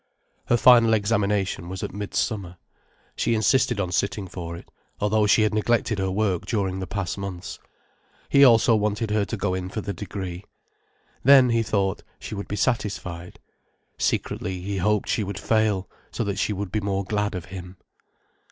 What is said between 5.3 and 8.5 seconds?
had neglected her work during the past months. He